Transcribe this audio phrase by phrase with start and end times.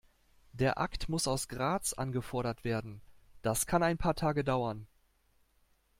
[0.53, 3.01] Der Akt muss aus Graz angefordert werden,
[3.43, 4.87] das kann ein paar Tage dauern.